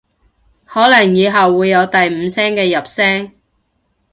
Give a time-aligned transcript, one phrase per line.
[0.65, 3.33] 可能以後會有第五聲嘅入聲